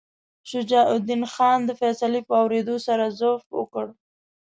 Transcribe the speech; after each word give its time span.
شجاع 0.51 0.85
الدین 0.95 1.23
خان 1.33 1.59
د 1.65 1.71
فیصلې 1.81 2.21
په 2.27 2.33
اورېدو 2.41 2.75
سره 2.87 3.05
ضعف 3.19 3.43
وکړ. 3.59 3.85